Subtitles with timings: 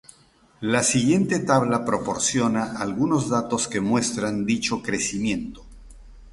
[0.61, 5.63] La siguiente tabla proporciona algunos datos que muestran dicho crecimiento.